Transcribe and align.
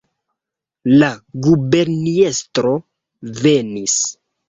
La 1.03 1.09
guberniestro 1.49 2.75
venis! 3.47 4.05